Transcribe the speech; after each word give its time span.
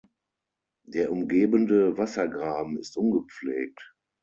Der 0.87 1.11
umgebende 1.11 1.95
Wassergraben 1.95 2.79
ist 2.79 2.97
ungepflegt. 2.97 3.93